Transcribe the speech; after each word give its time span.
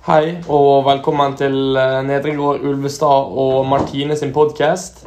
Hei 0.00 0.38
og 0.48 0.86
velkommen 0.86 1.34
til 1.36 1.76
eh, 1.76 1.98
Nedregård 2.08 2.62
Ulvestad 2.64 3.34
og 3.36 3.66
Martine 3.68 4.16
sin 4.16 4.30
podkast. 4.32 5.02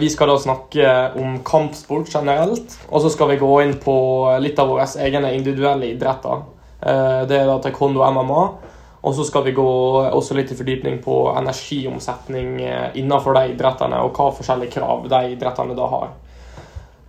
Vi 0.00 0.08
skal 0.12 0.30
da 0.30 0.36
snakke 0.38 0.90
om 1.18 1.40
kampsport 1.46 2.06
generelt, 2.12 2.76
og 2.88 3.02
så 3.02 3.10
skal 3.10 3.32
vi 3.32 3.40
gå 3.40 3.48
inn 3.64 3.74
på 3.82 3.94
litt 4.40 4.58
av 4.62 4.70
våre 4.70 4.86
egne 5.02 5.32
individuelle 5.34 5.88
idretter. 5.90 6.44
Eh, 6.78 7.22
Det 7.26 7.40
er 7.40 7.48
da 7.50 7.56
taekwondo 7.64 8.04
MMA. 8.06 8.44
Og 9.02 9.14
så 9.16 9.24
skal 9.24 9.42
vi 9.46 9.54
gå 9.56 9.64
også 10.12 10.36
litt 10.36 10.52
i 10.52 10.56
fordypning 10.58 10.98
på 11.02 11.16
energiomsetning 11.40 12.60
eh, 12.62 12.90
innenfor 13.00 13.34
de 13.34 13.54
idrettene, 13.54 13.98
og 14.04 14.12
hva 14.14 14.28
forskjellige 14.36 14.76
krav 14.76 15.08
de 15.10 15.22
idrettene 15.34 15.74
da 15.74 15.88
har. 15.90 16.12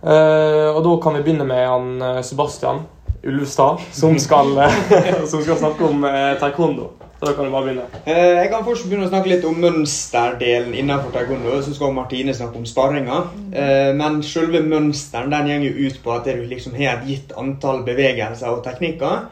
Eh, 0.02 0.68
Og 0.74 0.82
da 0.82 0.96
kan 1.04 1.14
vi 1.14 1.22
begynne 1.22 1.46
med 1.46 1.68
han 1.68 2.02
eh, 2.02 2.22
Sebastian 2.26 2.82
Ulvestad, 3.22 3.78
som 3.92 4.18
skal, 4.18 4.56
som 5.30 5.38
skal 5.44 5.60
snakke 5.62 5.86
om 5.86 6.02
eh, 6.08 6.34
taekwondo. 6.42 6.88
Så 7.22 7.28
da 7.28 7.32
kan 7.38 7.44
du 7.46 7.52
bare 7.54 7.66
begynne. 7.68 7.82
Eh, 8.04 8.36
Jeg 8.42 8.48
kan 8.50 8.64
først 8.66 8.88
begynne 8.88 9.06
å 9.06 9.10
snakke 9.12 9.30
litt 9.30 9.44
om 9.46 9.54
mønsterdelen 9.62 10.72
innenfor 10.74 11.12
taekwondo. 11.14 11.52
Så 11.62 11.70
skal 11.76 11.92
Martine 11.94 12.32
snakke 12.34 12.58
om 12.58 12.64
sparringa. 12.66 13.20
Eh, 13.54 13.92
Men 13.94 14.16
selve 14.26 14.58
mønsteren 14.66 15.30
den 15.30 15.46
går 15.46 15.68
jo 15.68 15.86
ut 15.86 16.00
på 16.02 16.16
at 16.16 16.24
du 16.24 16.42
liksom 16.50 16.74
har 16.74 16.96
et 16.96 17.06
gitt 17.06 17.32
antall 17.38 17.84
bevegelser 17.86 18.48
og 18.50 18.64
teknikker. 18.64 19.28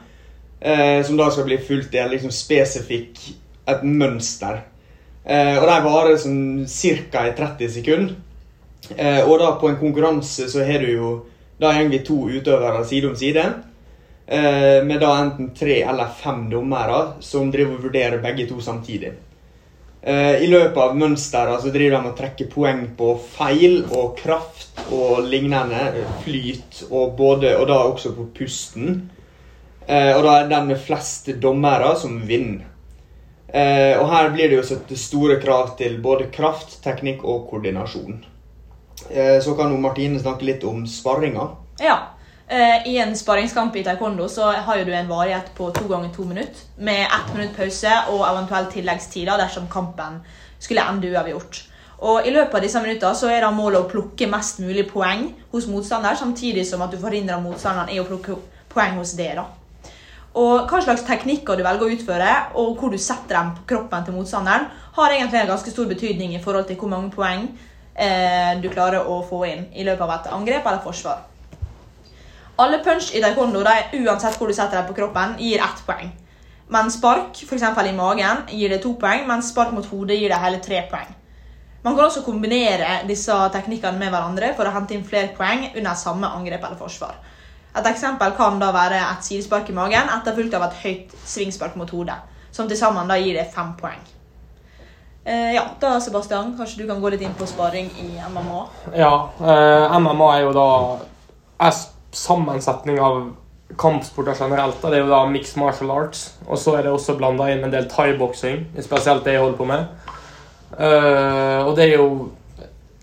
eh, 0.62 1.02
Som 1.02 1.16
da 1.16 1.30
skal 1.30 1.44
bli 1.44 1.56
fulgt 1.58 1.92
i 1.94 1.98
et 1.98 2.10
liksom 2.12 2.30
spesifikk 2.30 3.18
et 3.66 3.82
mønster. 3.82 4.60
Eh, 5.26 5.56
Og 5.58 5.66
de 5.66 5.80
varer 5.82 6.16
sånn 6.16 6.66
ca. 7.10 7.26
i 7.26 7.32
30 7.32 7.68
sekunder. 7.68 8.14
Eh, 8.96 9.24
Og 9.28 9.38
da 9.40 9.50
på 9.58 9.68
en 9.68 9.76
konkurranse 9.76 10.48
så 10.48 10.64
har 10.64 10.78
du 10.78 10.92
jo 10.92 11.24
Da 11.60 11.72
går 11.72 11.90
vi 11.90 11.98
to 11.98 12.14
utøvere 12.28 12.86
side 12.86 13.04
om 13.08 13.16
side. 13.16 13.54
Eh, 14.30 14.84
med 14.84 15.00
da 15.00 15.16
enten 15.18 15.54
tre 15.54 15.82
eller 15.82 16.06
fem 16.06 16.50
dommere 16.50 16.98
som 17.20 17.48
driver 17.50 17.74
og 17.74 17.86
vurderer 17.88 18.20
begge 18.22 18.44
to 18.46 18.60
samtidig. 18.62 19.10
Eh, 20.02 20.44
I 20.44 20.46
løpet 20.46 20.76
av 20.78 20.94
mønsteret 20.94 21.64
så 21.64 21.72
driver 21.74 21.96
de 21.96 22.10
og 22.12 22.14
trekker 22.20 22.50
poeng 22.52 22.84
på 22.94 23.08
feil 23.32 23.80
og 23.88 24.12
kraft 24.20 24.84
og 24.94 25.24
lignende. 25.26 26.04
Flyt 26.22 26.84
og 26.90 27.16
både 27.18 27.56
Og 27.58 27.66
da 27.72 27.80
også 27.88 28.12
på 28.14 28.28
pusten. 28.36 29.10
Eh, 29.88 30.12
og 30.14 30.22
da 30.22 30.36
er 30.36 30.48
den 30.52 30.70
med 30.70 30.78
flest 30.78 31.32
dommere 31.42 31.96
som 31.98 32.20
vinner. 32.22 32.68
Og 33.50 34.04
her 34.06 34.28
blir 34.30 34.46
det 34.46 34.60
jo 34.60 34.62
satt 34.62 34.92
store 34.94 35.40
krav 35.42 35.72
til 35.74 35.96
både 35.98 36.28
kraft, 36.30 36.76
teknikk 36.84 37.24
og 37.26 37.48
koordinasjon. 37.50 38.20
Så 39.42 39.56
kan 39.58 39.72
jo 39.74 39.80
Martine 39.82 40.20
snakke 40.22 40.46
litt 40.46 40.62
om 40.62 40.84
sparringa. 40.86 41.48
Ja. 41.82 41.96
Eh, 42.50 42.86
I 42.90 42.98
en 42.98 43.16
sparringskamp 43.16 43.76
i 43.76 43.84
taekwondo 43.86 44.28
så 44.28 44.50
har 44.52 44.80
jo 44.80 44.84
du 44.88 44.92
en 44.94 45.08
varighet 45.08 45.52
på 45.56 45.70
to 45.76 45.86
ganger 45.88 46.12
to 46.14 46.26
minutter. 46.28 46.66
Med 46.76 47.06
ett 47.06 47.34
minutt 47.34 47.56
pause 47.56 47.96
og 48.10 48.26
eventuelt 48.28 48.72
tilleggstider 48.74 49.38
dersom 49.38 49.70
kampen 49.70 50.20
skulle 50.58 50.84
ende 50.84 51.10
uavgjort. 51.10 51.62
Og 52.00 52.26
I 52.26 52.32
løpet 52.32 52.54
av 52.56 52.64
disse 52.64 52.80
minuttene 52.80 53.16
så 53.16 53.28
er 53.28 53.44
da 53.44 53.50
målet 53.52 53.82
å 53.82 53.88
plukke 53.88 54.28
mest 54.32 54.60
mulig 54.62 54.86
poeng 54.88 55.26
hos 55.52 55.66
motstander, 55.68 56.16
samtidig 56.16 56.64
som 56.68 56.80
at 56.84 56.92
du 56.92 57.00
forhindrer 57.00 57.42
motstanderen 57.44 57.92
i 57.92 58.00
å 58.00 58.06
plukke 58.08 58.38
poeng 58.72 58.96
hos 58.96 59.12
det. 59.18 59.34
da. 59.36 59.44
Og 60.40 60.70
Hva 60.70 60.80
slags 60.80 61.04
teknikker 61.04 61.58
du 61.58 61.64
velger 61.66 61.86
å 61.86 61.96
utføre, 61.96 62.30
og 62.54 62.78
hvor 62.78 62.92
du 62.92 62.98
setter 62.98 63.36
dem 63.36 63.50
på 63.58 63.66
kroppen 63.74 64.06
til 64.06 64.16
motstanderen, 64.16 64.70
har 64.96 65.16
egentlig 65.16 65.42
en 65.42 65.52
ganske 65.52 65.74
stor 65.74 65.90
betydning 65.90 66.34
i 66.34 66.42
forhold 66.42 66.68
til 66.68 66.78
hvor 66.80 66.92
mange 66.92 67.10
poeng 67.12 67.48
eh, 67.94 68.54
du 68.62 68.70
klarer 68.72 69.04
å 69.04 69.20
få 69.26 69.42
inn 69.50 69.66
i 69.74 69.84
løpet 69.84 70.06
av 70.06 70.14
et 70.16 70.32
angrep 70.38 70.64
eller 70.64 70.84
forsvar. 70.86 71.26
Alle 72.60 72.82
punch 72.84 73.14
i 73.16 73.22
taekwondo, 73.22 73.62
de, 73.64 74.02
uansett 74.04 74.36
hvor 74.36 74.50
du 74.50 74.54
setter 74.56 74.80
deg 74.80 74.90
på 74.90 74.96
kroppen, 74.98 75.38
gir 75.40 75.62
ett 75.64 75.80
poeng. 75.86 76.10
Men 76.70 76.90
spark, 76.92 77.40
f.eks. 77.46 77.64
i 77.64 77.94
magen, 77.96 78.44
gir 78.52 78.70
det 78.70 78.82
to 78.84 78.92
poeng, 79.00 79.24
mens 79.26 79.48
spark 79.54 79.72
mot 79.74 79.86
hodet 79.90 80.18
gir 80.20 80.30
det 80.30 80.38
hele 80.42 80.60
tre 80.62 80.84
poeng. 80.90 81.16
Man 81.82 81.96
kan 81.96 82.04
også 82.04 82.22
kombinere 82.22 83.00
disse 83.08 83.32
teknikkene 83.54 83.96
med 83.98 84.12
hverandre 84.12 84.52
for 84.56 84.68
å 84.68 84.74
hente 84.74 84.92
inn 84.94 85.06
flere 85.06 85.32
poeng 85.36 85.70
under 85.70 85.96
samme 85.96 86.28
angrep 86.28 86.66
eller 86.66 86.76
forsvar. 86.76 87.16
Et 87.70 87.86
eksempel 87.86 88.34
kan 88.36 88.58
da 88.60 88.68
være 88.74 88.98
et 89.00 89.24
sidespark 89.24 89.70
i 89.70 89.76
magen 89.76 90.10
etterfulgt 90.18 90.56
av 90.58 90.66
et 90.66 90.80
høyt 90.82 91.14
svingspark 91.24 91.78
mot 91.80 91.90
hodet, 91.94 92.18
som 92.52 92.68
til 92.68 92.76
sammen 92.76 93.08
da 93.08 93.16
gir 93.16 93.38
det 93.38 93.46
fem 93.54 93.72
poeng. 93.78 94.02
Eh, 95.24 95.54
ja, 95.54 95.62
da 95.80 95.94
Sebastian, 96.00 96.52
kanskje 96.58 96.82
du 96.82 96.88
kan 96.90 97.00
gå 97.00 97.12
litt 97.14 97.24
inn 97.24 97.36
på 97.38 97.48
sparing 97.48 97.88
i 98.02 98.10
MMA? 98.28 98.60
Ja, 98.98 99.14
eh, 99.40 99.96
MMA 99.96 100.28
er 100.36 100.44
jo 100.44 100.52
da 100.56 100.68
sammensetning 102.12 103.00
av 103.00 103.22
kampsporter 103.78 104.34
generelt. 104.38 104.82
Det 104.82 104.98
er 104.98 105.04
jo 105.04 105.12
da 105.12 105.22
mixed 105.30 105.58
martial 105.60 105.92
arts. 105.94 106.26
Og 106.48 106.58
så 106.58 106.76
er 106.76 106.86
det 106.86 106.92
også 106.94 107.16
blanda 107.18 107.48
inn 107.52 107.64
en 107.66 107.72
del 107.72 107.88
thaiboksing, 107.90 108.66
spesielt 108.82 109.24
det 109.26 109.36
jeg 109.36 109.44
holder 109.44 109.58
på 109.60 109.68
med. 109.70 109.86
Uh, 110.74 111.66
og 111.66 111.74
det 111.78 111.88
er 111.88 111.96
jo 111.98 112.10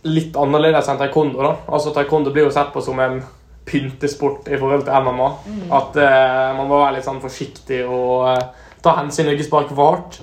litt 0.07 0.37
annerledes 0.39 0.87
enn 0.87 0.99
taekwondo. 0.99 1.41
da. 1.43 1.55
Altså 1.67 1.91
Taekwondo 1.95 2.31
blir 2.35 2.47
jo 2.47 2.53
sett 2.55 2.71
på 2.73 2.83
som 2.83 2.99
en 3.03 3.19
pyntesport 3.67 4.47
i 4.47 4.59
forhold 4.59 4.85
til 4.87 5.07
MMA. 5.07 5.27
At 5.75 5.99
uh, 5.99 6.57
man 6.59 6.69
må 6.69 6.79
være 6.79 6.97
litt 6.97 7.07
sånn 7.07 7.23
forsiktig 7.23 7.83
og 7.85 8.29
uh, 8.29 8.71
ta 8.83 8.95
hensyn 9.01 9.27
og 9.27 9.35
ikke 9.35 9.49
sparke 9.49 9.75
for 9.75 9.95
hardt. 9.95 10.21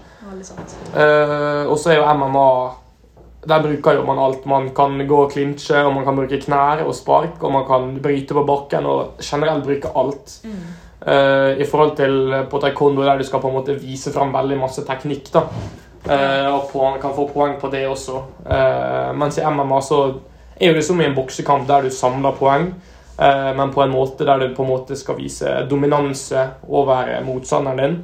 Og 0.94 1.76
så 1.78 1.92
er 1.92 2.00
jo 2.00 2.08
MMA 2.16 2.48
Der 3.48 3.62
bruker 3.62 3.98
jo 3.98 4.04
man 4.06 4.18
alt. 4.18 4.46
Man 4.46 4.70
kan 4.76 5.06
gå 5.08 5.22
og 5.24 5.32
klinsje, 5.32 5.82
og 5.84 5.94
man 5.94 6.04
kan 6.04 6.16
bruke 6.16 6.40
knær 6.40 6.84
og 6.86 6.94
spark, 6.94 7.42
og 7.42 7.52
man 7.52 7.66
kan 7.68 7.90
bryte 8.02 8.34
på 8.34 8.44
bakken 8.48 8.86
og 8.86 9.20
generelt 9.22 9.64
bruke 9.64 9.92
alt. 9.96 10.38
Eh, 11.06 11.60
I 11.60 11.66
forhold 11.68 11.96
til 11.96 12.34
på 12.50 12.60
taekwondo, 12.60 13.04
der 13.04 13.18
du 13.18 13.24
skal 13.24 13.40
på 13.40 13.50
en 13.50 13.58
måte 13.58 13.80
vise 13.80 14.12
fram 14.12 14.32
veldig 14.32 14.60
masse 14.60 14.84
teknikk. 14.84 15.32
da. 15.34 15.48
Uh, 16.04 16.54
og 16.54 16.66
på, 16.68 16.82
man 16.84 17.00
kan 17.00 17.14
få 17.16 17.24
poeng 17.32 17.54
på 17.60 17.70
det 17.72 17.86
også. 17.88 18.18
Uh, 18.44 19.14
mens 19.16 19.38
i 19.40 19.44
MMA 19.48 19.78
så 19.80 20.00
er 20.60 20.68
jo 20.68 20.74
det 20.76 20.84
som 20.84 21.00
i 21.00 21.06
en 21.06 21.14
boksekamp 21.16 21.64
der 21.68 21.86
du 21.86 21.90
samler 21.90 22.36
poeng, 22.38 22.68
eh, 23.18 23.50
men 23.56 23.72
på 23.74 23.82
en 23.82 23.90
måte 23.90 24.26
der 24.26 24.38
du 24.38 24.54
på 24.54 24.62
en 24.62 24.70
måte 24.70 24.96
skal 24.96 25.16
vise 25.18 25.66
dominanse 25.70 26.44
over 26.68 27.08
motstanderen 27.26 27.80
din. 27.80 27.96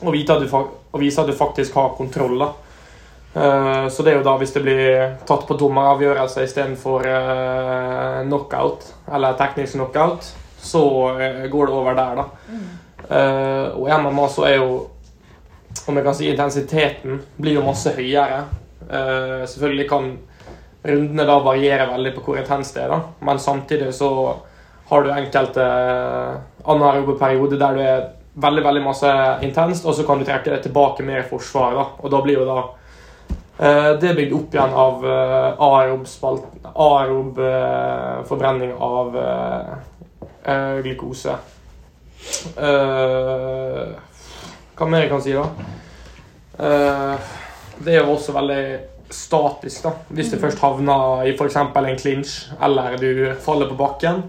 Og, 0.00 0.16
at 0.16 0.40
du, 0.40 0.56
og 0.92 1.00
vise 1.00 1.20
at 1.20 1.28
du 1.28 1.32
faktisk 1.36 1.74
har 1.74 1.94
kontroll. 1.98 2.38
da. 2.38 2.48
Eh, 3.36 3.86
så 3.92 4.02
det 4.02 4.12
er 4.12 4.18
jo 4.20 4.26
da 4.26 4.36
hvis 4.40 4.54
det 4.56 4.64
blir 4.64 5.14
tatt 5.28 5.44
på 5.48 5.58
dommeravgjørelse 5.60 6.44
istedenfor 6.46 7.04
uh, 7.04 8.24
knockout, 8.24 8.88
eller 9.12 9.36
teknisk 9.36 9.76
knockout, 9.76 10.32
så 10.66 10.82
eh, 11.20 11.46
går 11.52 11.68
det 11.68 11.78
over 11.78 11.98
der, 11.98 12.22
da. 12.22 12.28
Mm. 12.50 12.66
og 13.76 13.84
i 13.86 13.96
MMA 14.02 14.28
så 14.34 14.46
er 14.48 14.56
jo 14.56 14.70
om 15.86 15.98
jeg 15.98 16.06
kan 16.06 16.16
si 16.16 16.30
intensiteten 16.30 17.20
blir 17.36 17.58
jo 17.58 17.66
masse 17.66 17.92
høyere. 17.94 18.44
Eh, 18.86 19.44
selvfølgelig 19.46 19.88
kan 19.90 20.10
rundene 20.86 21.26
da 21.26 21.38
variere 21.42 21.88
veldig 21.90 22.12
på 22.16 22.24
hvor 22.26 22.40
intenst 22.40 22.76
det 22.76 22.84
er, 22.84 22.92
da. 22.94 23.00
men 23.26 23.40
samtidig 23.42 23.92
så 23.94 24.10
har 24.86 25.02
du 25.02 25.10
enkelte 25.10 25.62
eh, 25.62 26.36
anaerobe 26.70 27.16
perioder 27.18 27.58
der 27.58 27.74
du 27.74 27.82
er 27.82 28.04
veldig 28.46 28.64
veldig 28.66 28.82
masse 28.84 29.12
intenst, 29.42 29.86
og 29.86 29.96
så 29.96 30.06
kan 30.06 30.20
du 30.20 30.26
trekke 30.28 30.52
det 30.52 30.62
tilbake 30.66 31.06
mer 31.06 31.24
i 31.24 31.28
forsvaret. 31.28 31.78
da, 31.78 31.86
og 31.98 32.12
da 32.12 32.22
blir 32.22 32.38
jo 32.38 32.46
da 32.46 32.58
eh, 32.62 32.75
det 33.56 34.08
er 34.10 34.16
bygd 34.18 34.34
opp 34.36 34.54
igjen 34.54 34.74
av 34.76 35.04
eh, 37.40 38.24
forbrenning 38.28 38.74
av 38.76 39.16
eh, 39.16 39.70
eh, 40.44 40.74
glukose. 40.84 41.36
Eh, 42.56 43.94
hva 44.76 44.88
mer 44.90 45.06
jeg 45.06 45.12
kan 45.14 45.24
si, 45.24 45.32
da? 45.32 45.46
Eh, 46.58 47.32
det 47.86 47.94
er 47.94 48.02
jo 48.02 48.12
også 48.16 48.34
veldig 48.36 48.60
statisk, 49.12 49.86
da. 49.86 49.92
Hvis 50.18 50.32
du 50.32 50.38
først 50.42 50.60
havner 50.60 51.24
i 51.28 51.34
f.eks. 51.36 51.56
en 51.56 52.00
clinch, 52.00 52.36
eller 52.60 52.96
du 53.00 53.10
faller 53.40 53.70
på 53.70 53.78
bakken. 53.78 54.24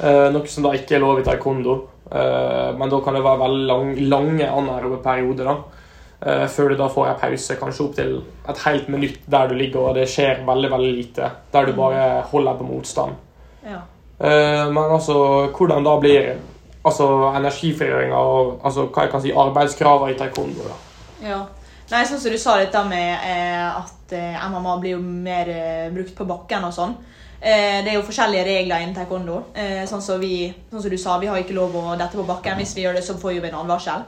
Eh, 0.00 0.28
noe 0.32 0.48
som 0.48 0.64
da 0.66 0.74
ikke 0.74 0.96
er 0.96 1.04
lov 1.04 1.20
i 1.20 1.26
taekwondo. 1.26 1.76
Eh, 2.10 2.70
men 2.78 2.90
da 2.90 3.00
kan 3.04 3.14
det 3.14 3.22
være 3.26 3.42
veldig 3.44 3.66
lang, 3.68 3.92
lange 4.10 4.48
anaerobe 4.48 5.02
perioder. 5.04 5.44
da. 5.52 5.79
Eh, 6.20 6.46
før 6.52 6.68
du 6.68 6.76
da 6.76 6.88
får 6.92 7.06
en 7.08 7.20
pause, 7.20 7.56
kanskje 7.56 7.84
opp 7.86 7.94
til 7.96 8.18
et 8.48 8.58
helt 8.66 8.88
minutt 8.92 9.22
der 9.30 9.48
du 9.48 9.54
ligger 9.56 9.88
og 9.88 9.94
det 9.96 10.04
skjer 10.12 10.42
veldig 10.46 10.70
veldig 10.74 10.92
lite. 10.98 11.30
Der 11.52 11.66
du 11.66 11.72
bare 11.78 12.20
holder 12.32 12.58
på 12.58 12.66
motstand. 12.68 13.16
Ja. 13.64 13.80
Eh, 14.20 14.66
men 14.68 14.84
altså, 14.84 15.16
hvordan 15.56 15.86
da 15.86 15.96
blir 16.00 16.34
altså, 16.84 17.08
energifrigjøringa 17.36 18.20
og 18.20 18.60
altså, 18.64 18.84
hva 18.92 19.06
jeg 19.06 19.14
kan 19.14 19.24
si, 19.24 19.32
arbeidskravene 19.32 20.12
i 20.12 20.18
taekwondo? 20.18 20.68
da? 20.68 20.76
Ja. 21.24 21.40
Nei, 21.90 22.04
sånn 22.06 22.20
som 22.22 22.30
du 22.30 22.38
sa 22.38 22.58
da 22.70 22.84
med 22.86 23.24
eh, 23.26 23.64
at 23.66 24.12
eh, 24.14 24.44
MMA 24.52 24.76
blir 24.82 24.98
jo 24.98 25.00
mer 25.00 25.48
eh, 25.50 25.88
brukt 25.90 26.12
på 26.14 26.28
bakken 26.28 26.68
og 26.68 26.76
sånn. 26.76 26.92
Eh, 27.40 27.80
det 27.80 27.90
er 27.90 27.96
jo 27.96 28.04
forskjellige 28.06 28.44
regler 28.46 28.84
innen 28.84 28.94
taekwondo. 28.94 29.40
Eh, 29.56 29.82
sånn, 29.88 30.04
som 30.04 30.20
vi, 30.20 30.52
sånn 30.70 30.84
som 30.84 30.92
du 30.92 31.00
sa, 31.00 31.16
vi 31.18 31.32
har 31.32 31.40
ikke 31.40 31.56
lov 31.56 31.74
å 31.80 31.96
dette 31.96 32.14
på 32.20 32.28
bakken. 32.28 32.60
Hvis 32.60 32.76
vi 32.76 32.84
gjør 32.84 33.00
det, 33.00 33.06
så 33.08 33.16
får 33.18 33.40
vi 33.40 33.48
en 33.48 33.62
advarsel. 33.64 34.04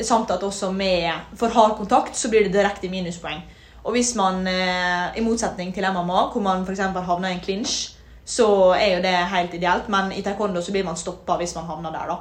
Samt 0.00 0.30
at 0.30 0.42
også 0.42 0.70
med 0.72 1.10
for 1.36 1.52
hard 1.52 1.76
kontakt 1.76 2.16
så 2.16 2.30
blir 2.30 2.46
det 2.46 2.54
direkte 2.54 2.88
minuspoeng. 2.88 3.42
Og 3.84 3.92
hvis 3.96 4.14
man, 4.14 4.46
eh, 4.46 5.16
i 5.16 5.24
motsetning 5.24 5.72
til 5.74 5.86
MMA, 5.88 6.26
hvor 6.32 6.40
man 6.40 6.66
f.eks. 6.66 6.80
havner 6.80 7.28
i 7.28 7.32
en 7.32 7.40
clinch, 7.40 7.96
så 8.24 8.72
er 8.76 8.96
jo 8.96 9.02
det 9.02 9.14
helt 9.34 9.54
ideelt. 9.54 9.88
Men 9.88 10.12
i 10.12 10.22
taekwondo 10.22 10.60
så 10.62 10.72
blir 10.72 10.84
man 10.84 10.96
stoppa 10.96 11.36
hvis 11.36 11.54
man 11.54 11.64
havner 11.64 11.90
der, 11.90 12.06
da. 12.06 12.16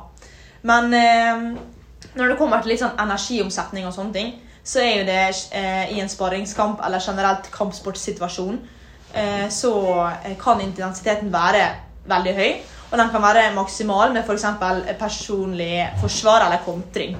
Men 0.62 0.94
eh, 0.94 1.60
Når 2.16 2.28
det 2.28 2.38
kommer 2.38 2.62
til 2.62 2.72
litt 2.72 2.80
sånn 2.80 2.96
energiomsetning 2.98 3.86
og 3.86 3.92
sånne 3.94 4.14
ting, 4.14 4.30
så 4.64 4.80
er 4.80 4.94
jo 4.98 5.06
det 5.06 5.24
eh, 5.52 5.92
i 5.92 6.00
en 6.00 6.10
sparringskamp 6.10 6.80
eller 6.86 7.04
generelt 7.04 7.52
kampsportsituasjon, 7.52 8.60
så 9.50 9.72
kan 10.38 10.60
intensiteten 10.62 11.32
være 11.34 11.64
veldig 12.06 12.34
høy. 12.38 12.52
Og 12.92 12.98
den 12.98 13.10
kan 13.10 13.24
være 13.24 13.48
maksimal 13.56 14.14
med 14.14 14.22
f.eks. 14.22 14.46
personlig 15.00 15.88
forsvar 16.02 16.46
eller 16.46 16.62
kontring. 16.66 17.18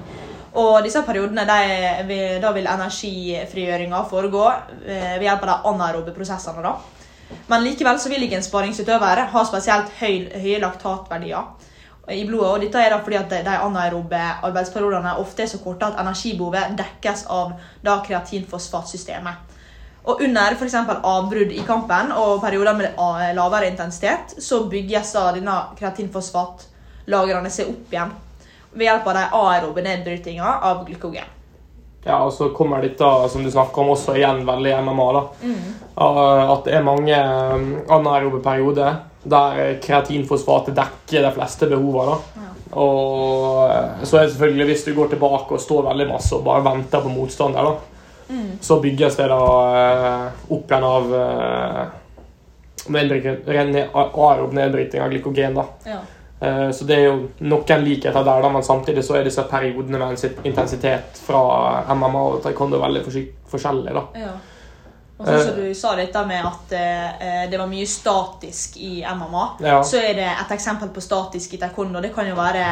Og 0.58 0.80
disse 0.82 1.02
periodene 1.06 1.44
de, 1.46 2.14
da 2.42 2.50
vil 2.54 2.66
energifrigjøringa 2.66 4.02
foregå 4.10 4.46
eh, 4.50 5.18
ved 5.20 5.28
hjelp 5.28 5.44
av 5.46 5.50
de 5.50 5.58
anaerobe 5.70 6.14
prosessene. 6.16 6.62
da. 6.64 6.72
Men 7.46 7.62
likevel 7.62 7.98
så 8.02 8.10
vil 8.10 8.24
ikke 8.26 8.40
en 8.40 8.46
sparingsutøver 8.46 9.26
ha 9.30 9.42
spesielt 9.46 9.92
høy, 10.00 10.26
høye 10.34 10.58
laktatverdier 10.62 11.68
i 12.10 12.24
blodet. 12.26 12.48
og 12.50 12.64
Dette 12.64 12.82
er 12.82 12.90
da 12.90 12.98
fordi 12.98 13.20
at 13.20 13.30
de 13.30 13.44
de 13.46 13.58
anaerobe 13.62 14.22
arbeidsperiodene 14.48 15.12
ofte 15.22 15.44
er 15.44 15.52
så 15.52 15.60
korte 15.62 15.86
at 15.86 16.00
energibehovet 16.02 16.74
dekkes 16.80 17.28
av 17.30 17.52
da 17.86 18.00
kreatinfosfatsystemet. 18.06 19.58
Og 20.10 20.22
under 20.24 20.56
f.eks. 20.56 20.74
avbrudd 20.74 21.52
i 21.52 21.62
kampen 21.66 22.10
og 22.16 22.40
perioder 22.42 22.74
med 22.74 22.98
lavere 23.36 23.68
intensitet, 23.68 24.34
så 24.42 24.64
bygges 24.66 25.12
da 25.12 25.28
denne 25.36 25.56
kreatinfosfatlagrene 25.78 27.52
seg 27.52 27.70
opp 27.70 27.94
igjen 27.94 28.16
ved 28.72 28.86
hjelp 28.86 29.06
av 29.06 29.14
de 29.18 29.26
aerobe 29.42 29.82
nedbrytinga 29.82 30.54
av 30.62 30.84
glykogen. 30.86 31.36
Ja, 32.04 32.22
og 32.24 32.32
så 32.32 32.48
kommer 32.56 32.82
dette, 32.82 33.28
som 33.28 33.44
du 33.44 33.50
snakker 33.50 33.82
om, 33.82 33.92
også 33.92 34.14
igjen 34.16 34.46
veldig 34.48 34.76
MMA. 34.84 35.12
da. 35.12 35.22
Mm. 35.42 35.72
At 36.54 36.64
det 36.64 36.76
er 36.78 36.86
mange 36.86 37.16
um, 37.16 37.66
anaerobe 37.92 38.40
perioder 38.44 39.02
der 39.20 39.74
kreatinfosfatet 39.84 40.78
dekker 40.78 41.26
de 41.26 41.32
fleste 41.34 41.68
behovene. 41.68 42.14
da. 42.14 42.46
Og 42.70 43.68
uh, 43.68 44.00
så 44.04 44.16
er 44.16 44.24
det 44.24 44.32
selvfølgelig 44.32 44.68
hvis 44.70 44.86
du 44.86 44.94
går 44.96 45.12
tilbake 45.12 45.58
og 45.58 45.60
står 45.60 45.90
veldig 45.90 46.08
masse 46.14 46.32
og 46.36 46.46
bare 46.46 46.64
venter 46.70 47.04
på 47.04 47.12
motstander, 47.12 47.68
da, 47.68 47.74
så 48.62 48.78
bygges 48.80 49.18
det 49.18 49.26
da 49.28 49.42
uh, 49.42 50.54
opp 50.54 50.72
igjen 50.72 50.88
av 50.88 51.12
aerob 52.88 54.56
nedbryting 54.56 55.04
av 55.04 55.12
glykogen. 55.12 55.60
da. 55.60 55.68
Ja. 55.84 56.00
Eh, 56.40 56.70
Så 56.72 56.86
det 56.88 56.96
er 56.98 57.04
jo 57.04 57.28
noen 57.40 57.84
likheter 57.84 58.24
der, 58.24 58.48
men 58.48 58.62
samtidig 58.62 59.04
så 59.04 59.18
er 59.18 59.24
disse 59.24 59.42
periodene 59.50 59.98
med 59.98 60.44
intensitet 60.44 61.20
fra 61.26 61.84
MMA 61.94 62.22
og 62.22 62.42
taekwondo 62.42 62.80
veldig 62.80 63.04
forskjellig. 63.50 63.92
da. 63.94 64.06
Ja. 64.16 64.32
Og 65.20 65.26
sånn 65.28 65.42
som 65.44 65.56
du 65.60 65.74
sa 65.76 65.90
dette 65.98 66.20
med 66.24 66.46
at 66.48 66.70
eh, 66.72 67.42
det 67.50 67.58
var 67.60 67.68
mye 67.68 67.84
statisk 67.86 68.78
i 68.80 69.02
MMA, 69.04 69.42
Ja. 69.60 69.82
så 69.84 69.98
er 70.00 70.14
det 70.16 70.28
et 70.30 70.54
eksempel 70.56 70.88
på 70.88 71.02
statisk 71.04 71.52
i 71.54 71.58
taekwondo. 71.60 72.00
Det 72.00 72.14
kan 72.14 72.26
jo 72.26 72.34
være 72.34 72.64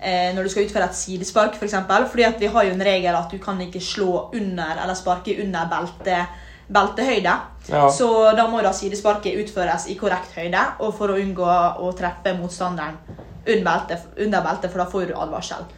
eh, 0.00 0.30
når 0.34 0.44
du 0.44 0.48
skal 0.48 0.68
utføre 0.68 0.84
et 0.84 0.94
sidespark, 0.94 1.56
f.eks. 1.58 1.74
For 1.74 2.06
fordi 2.12 2.28
vi 2.38 2.46
har 2.46 2.64
jo 2.64 2.70
en 2.76 2.84
regel 2.86 3.16
at 3.16 3.30
du 3.32 3.38
kan 3.38 3.58
ikke 3.60 3.80
slå 3.82 4.30
under 4.32 4.78
eller 4.80 4.94
sparke 4.94 5.34
under 5.42 5.66
belte, 5.66 6.20
beltehøyde. 6.68 7.34
Ja. 7.68 7.88
Så 7.92 8.08
da 8.36 8.46
må 8.48 8.62
da 8.64 8.72
sidesparket 8.76 9.40
utføres 9.42 9.88
i 9.88 9.96
korrekt 10.00 10.36
høyde, 10.36 10.62
og 10.84 10.94
for 10.96 11.12
å 11.12 11.18
unngå 11.20 11.48
å 11.84 11.90
treffe 11.96 12.36
motstanderen 12.38 12.96
under 13.48 13.64
beltet, 13.64 14.08
under 14.20 14.44
beltet 14.44 14.72
for 14.72 14.82
da 14.82 14.88
får 14.92 15.10
du 15.10 15.14
advarsel. 15.16 15.68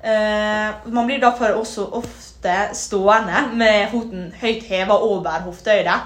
Uh, 0.00 0.88
man 0.88 1.04
blir 1.04 1.20
derfor 1.20 1.58
også 1.58 1.84
ofte 1.98 2.54
stående 2.72 3.42
med 3.52 3.90
foten 3.92 4.30
høyt 4.40 4.64
heva 4.70 4.96
over 5.04 5.44
hoftehøyde 5.44 5.98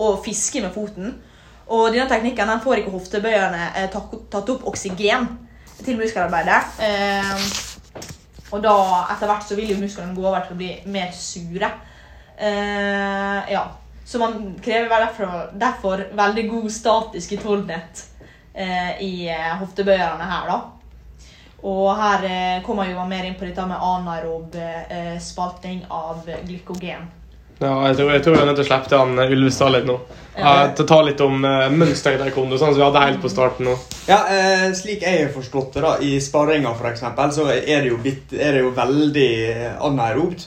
og 0.00 0.22
fiske 0.24 0.62
med 0.62 0.72
foten. 0.74 1.16
Og 1.70 1.90
denne 1.92 2.08
teknikken 2.10 2.50
den 2.50 2.62
får 2.62 2.80
ikke 2.80 2.94
hoftebøyerne 2.94 3.66
eh, 3.78 3.90
tatt 3.92 4.14
tatt 4.30 4.48
opp 4.50 4.64
oksygen 4.70 5.28
til 5.84 5.98
muskelarbeidet. 6.00 6.80
Eh, 6.82 7.44
og 8.50 8.64
da 8.64 8.72
etter 9.12 9.30
hvert 9.30 9.46
så 9.46 9.58
vil 9.58 9.70
jo 9.74 9.78
musklene 9.78 10.16
gå 10.16 10.24
over 10.24 10.42
til 10.46 10.56
å 10.56 10.58
bli 10.58 10.70
mer 10.90 11.12
sure. 11.14 11.70
Eh, 12.40 13.52
ja. 13.52 13.62
Så 14.10 14.18
man 14.18 14.56
krever 14.58 15.04
derfor, 15.04 15.50
derfor 15.54 16.00
veldig 16.18 16.48
god 16.50 16.72
statisk 16.74 17.36
utholdenhet 17.36 18.02
eh, 18.54 18.96
i 19.06 19.28
eh, 19.30 19.52
hoftebøyerne 19.60 20.26
her, 20.32 20.50
da. 20.50 20.56
Og 21.70 21.92
her 21.94 22.26
eh, 22.26 22.58
kommer 22.66 22.90
jo 22.90 22.98
man 22.98 23.12
mer 23.12 23.28
inn 23.28 23.38
på 23.38 23.46
dette 23.46 23.68
med 23.70 23.78
anaerob 23.78 24.58
eh, 24.58 25.14
spalting 25.22 25.84
av 25.86 26.26
glykogen. 26.26 27.06
Ja, 27.60 27.74
jeg 27.86 28.00
tror, 28.00 28.10
jeg 28.14 28.22
tror 28.24 28.34
jeg 28.34 28.42
er 28.42 28.48
nødt 28.48 28.56
til 28.56 28.64
å 28.64 28.68
slippe 28.70 28.88
til 28.88 28.98
han 29.02 29.18
eh, 29.20 29.32
Ulvestad 29.36 29.74
litt 29.74 29.86
nå. 29.86 29.96
Ja, 30.40 30.52
til 30.74 30.86
å 30.86 30.88
ta 30.88 31.00
litt 31.04 31.20
om 31.20 31.42
uh, 31.44 31.66
mønster 31.70 32.14
i 32.16 32.20
taekwondo, 32.20 32.56
sånn 32.56 32.70
som 32.72 32.78
vi 32.80 32.86
hadde 32.86 33.02
helt 33.02 33.20
på 33.20 33.30
starten 33.30 33.66
nå. 33.68 33.74
Ja, 34.08 34.22
eh, 34.32 34.68
Slik 34.78 35.04
jeg 35.04 35.26
har 35.26 35.34
forstått 35.34 35.76
det, 35.76 35.82
da, 35.84 35.90
i 36.02 36.14
sparringa 36.24 36.72
for 36.78 36.88
eksempel, 36.88 37.34
så 37.36 37.50
er 37.52 37.84
det 37.84 37.90
jo, 37.90 37.98
bit, 38.00 38.32
er 38.32 38.56
det 38.56 38.62
jo 38.64 38.70
veldig 38.74 39.28
eh, 39.50 39.74
anaerobt. 39.86 40.46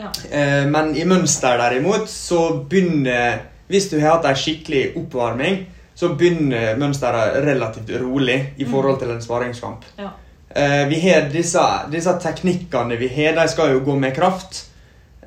Ja. 0.00 0.12
Eh, 0.30 0.66
men 0.70 0.96
i 0.96 1.04
mønster 1.08 1.58
derimot, 1.60 2.10
så 2.10 2.64
begynner 2.68 3.40
Hvis 3.70 3.90
du 3.90 4.00
har 4.00 4.10
hatt 4.16 4.24
ei 4.26 4.34
skikkelig 4.34 4.96
oppvarming, 4.98 5.66
så 5.94 6.08
begynner 6.18 6.76
mønsteret 6.80 7.44
relativt 7.44 7.90
rolig 8.00 8.54
i 8.58 8.64
forhold 8.66 8.98
til 8.98 9.10
en 9.14 9.22
sparingskamp. 9.22 9.84
Ja. 9.98 10.08
Eh, 10.50 10.88
vi 10.90 11.00
har 11.04 11.20
disse, 11.30 11.62
disse 11.92 12.12
teknikkene 12.18 12.96
vi 12.98 13.08
har, 13.14 13.32
de 13.38 13.48
skal 13.52 13.70
jo 13.76 13.80
gå 13.86 13.94
med 13.94 14.14
kraft. 14.16 14.66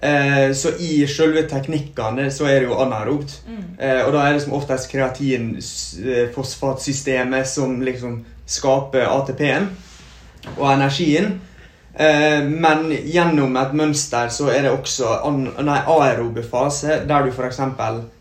Eh, 0.02 0.52
så 0.52 0.70
i 0.76 1.08
selve 1.08 1.44
teknikkene 1.48 2.32
så 2.36 2.46
er 2.52 2.60
det 2.60 2.68
jo 2.68 2.82
anaerobt. 2.84 3.32
Mm. 3.48 3.80
og 3.80 4.14
da 4.14 4.20
er 4.26 4.32
det 4.34 4.42
som 4.44 4.58
oftest 4.60 4.92
kreatinfosfatsystemet 4.92 7.48
som 7.48 7.82
liksom 7.82 8.26
skaper 8.46 9.08
ATP-en 9.08 9.70
og 10.58 10.74
energien. 10.74 11.42
Eh, 11.94 12.42
men 12.44 12.88
gjennom 13.06 13.58
et 13.62 13.74
mønster 13.78 14.32
så 14.34 14.50
er 14.50 14.66
det 14.66 14.74
også 14.74 15.12
an, 15.28 15.44
nei, 15.62 15.80
aerobe 15.96 16.44
fase, 16.46 17.04
der 17.08 17.28
du 17.28 17.34
f.eks. 17.34 17.62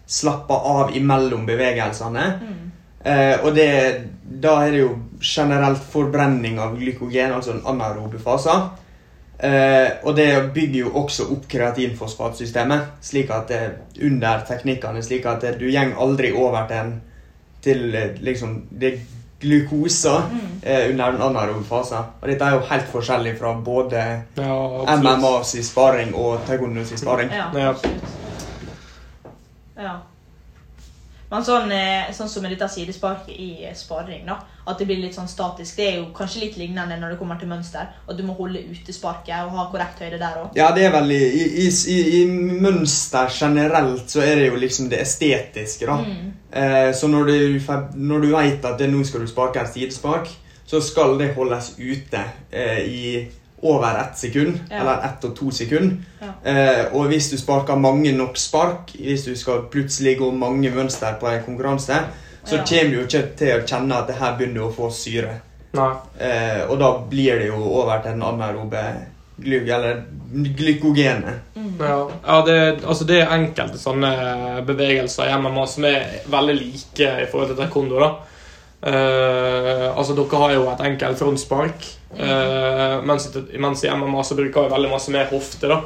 slapper 0.07 0.69
av 0.75 0.97
imellom 0.97 1.47
bevegelsene. 1.49 2.27
Eh, 3.05 3.41
og 3.43 3.55
det, 3.57 3.71
da 4.23 4.59
er 4.67 4.75
det 4.75 4.85
jo 4.85 4.93
generelt 5.23 5.83
forbrenning 5.93 6.61
av 6.61 6.77
glykogen, 6.79 7.33
altså 7.33 7.57
en 7.57 7.67
anaerobe 7.73 8.21
fase. 8.23 8.55
Eh, 9.43 9.89
og 10.07 10.15
det 10.17 10.29
bygger 10.55 10.85
jo 10.85 10.93
også 11.01 11.27
opp 11.35 11.49
kreatinfosfatsystemet, 11.51 12.93
slik 13.03 13.33
at 13.35 13.49
det, 13.51 13.63
under 14.07 14.45
teknikkene, 14.47 15.03
slik 15.03 15.27
at 15.27 15.43
det, 15.43 15.57
du 15.59 15.67
går 15.67 15.97
aldri 15.99 16.31
over 16.37 16.69
til, 16.69 16.77
en, 16.79 16.93
til 17.65 17.97
eh, 17.99 18.15
liksom 18.23 18.55
det 18.71 18.93
glukoser 19.43 20.23
eh, 20.63 20.91
under 20.91 21.13
den 21.13 21.23
anaerobe 21.23 21.65
fasen. 21.69 21.99
Og 22.23 22.29
dette 22.31 22.45
er 22.47 22.55
jo 22.57 22.61
helt 22.71 22.89
forskjellig 22.93 23.35
fra 23.39 23.53
både 23.65 24.05
Ja. 24.39 24.97
MMA 24.97 25.35
sin 25.45 25.65
sparing 25.65 26.15
og 26.15 26.41
taekwondo 26.47 26.85
sin 26.85 26.99
sparing. 26.99 27.31
Ja, 27.35 27.51
Ja. 27.59 27.69
absolutt. 27.71 28.03
Ja. 29.77 29.93
Men 31.33 31.45
sånn, 31.47 31.71
eh, 31.73 32.11
sånn 32.13 32.29
som 32.29 32.45
med 32.45 32.53
dette 32.53 32.69
sidesparket 32.69 33.33
i 33.33 33.65
eh, 33.65 33.73
sparring, 33.77 34.27
da, 34.29 34.37
at 34.69 34.79
det 34.79 34.85
blir 34.89 35.01
litt 35.01 35.17
sånn 35.17 35.31
statisk, 35.31 35.79
det 35.79 35.87
er 35.89 35.97
jo 35.97 36.11
kanskje 36.15 36.43
litt 36.45 36.59
lignende 36.61 36.99
når 37.01 37.15
det 37.15 37.19
kommer 37.23 37.41
til 37.41 37.49
mønster. 37.49 37.89
At 38.05 38.19
du 38.19 38.23
må 38.27 38.37
holde 38.37 38.61
ute 38.69 38.93
sparket 38.93 39.47
og 39.47 39.57
ha 39.57 39.67
korrekt 39.73 40.05
høyde 40.05 40.21
der 40.21 40.43
òg. 40.43 40.53
Ja, 40.59 40.69
det 40.77 40.85
er 40.87 40.95
veldig 40.95 41.21
i, 41.23 41.47
i, 41.65 41.67
i, 41.95 41.99
I 42.21 42.23
mønster 42.61 43.33
generelt 43.33 44.13
så 44.13 44.21
er 44.27 44.43
det 44.43 44.51
jo 44.51 44.61
liksom 44.61 44.93
det 44.93 45.01
estetiske, 45.07 45.89
da. 45.89 45.99
Eh, 46.53 46.93
så 46.93 47.09
når 47.09 47.33
du, 47.33 47.61
når 47.97 48.27
du 48.27 48.31
vet 48.37 48.69
at 48.69 48.79
det, 48.79 48.93
nå 48.93 49.01
skal 49.09 49.25
du 49.25 49.31
sparke 49.31 49.65
en 49.65 49.73
sidespark, 49.73 50.29
så 50.69 50.81
skal 50.85 51.17
det 51.21 51.33
holdes 51.37 51.75
ute 51.81 52.21
eh, 52.53 52.85
i 52.85 53.07
over 53.63 54.01
ett 54.01 54.19
sekund, 54.19 54.59
Ja. 54.71 54.77
eller 54.81 55.05
ett 55.05 55.25
og 55.25 55.37
to 55.37 55.51
sekunder. 55.51 55.97
Ja. 56.21 56.51
Eh, 56.51 56.85
og 56.95 57.07
hvis 57.07 57.31
du 57.31 57.37
sparker 57.39 57.77
mange 57.77 58.13
nok 58.13 58.37
spark, 58.37 58.91
hvis 58.99 59.25
du 59.25 59.37
skal 59.37 59.63
plutselig 59.71 60.19
gå 60.19 60.31
mange 60.35 60.71
mønster 60.71 61.15
på 61.21 61.27
en 61.31 61.43
konkurranse, 61.45 61.95
så 62.45 62.57
Ja. 62.57 62.65
kommer 62.65 62.91
du 62.91 62.97
jo 62.97 63.07
ikke 63.07 63.37
til 63.37 63.61
å 63.61 63.67
kjenne 63.67 63.99
at 63.99 64.07
det 64.07 64.17
her 64.17 64.37
begynner 64.39 64.63
å 64.67 64.75
få 64.75 64.91
syre. 64.93 65.41
Eh, 66.21 66.71
og 66.71 66.79
da 66.79 66.91
blir 67.11 67.39
det 67.39 67.47
jo 67.47 67.55
over 67.55 67.99
til 68.03 68.11
den 68.13 68.23
anaerobe 68.23 68.83
glug, 69.41 69.69
eller 69.69 70.03
glykogene. 70.57 71.33
Ja, 71.81 72.09
ja 72.27 72.43
det, 72.47 72.85
altså 72.85 73.05
det 73.07 73.23
er 73.23 73.33
enkelte 73.39 73.79
sånne 73.79 74.13
bevegelser 74.67 75.31
i 75.31 75.39
MMA 75.39 75.67
som 75.67 75.85
er 75.85 76.05
veldig 76.31 76.55
like 76.59 77.09
i 77.23 77.27
forhold 77.31 77.49
til 77.49 77.57
taekwondo. 77.57 78.01
da. 78.01 78.11
Eh, 78.83 79.89
altså 79.97 80.15
Dere 80.19 80.39
har 80.43 80.53
jo 80.57 80.65
et 80.73 80.81
enkelt 80.89 81.19
frontspark, 81.21 81.85
uh, 82.19 82.99
mens, 83.07 83.29
i- 83.37 83.59
mens 83.59 83.85
i 83.85 83.89
MMA 83.89 84.23
så 84.27 84.35
bruker 84.37 84.67
vi 84.67 84.73
veldig 84.75 84.91
masse 84.91 85.11
mer 85.15 85.29
hofte. 85.31 85.69
da. 85.71 85.81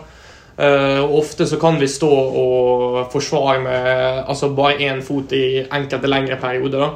uh, 0.59 1.03
og 1.05 1.19
Ofte 1.19 1.45
så 1.47 1.59
kan 1.61 1.76
vi 1.79 1.87
stå 1.87 2.09
og 2.09 3.12
forsvare 3.12 3.61
med 3.61 4.25
altså 4.26 4.49
bare 4.57 4.79
én 4.81 5.03
fot 5.05 5.33
i 5.37 5.67
enkelte 5.71 6.09
lengre 6.09 6.37
perioder. 6.41 6.79
da. 6.79 6.91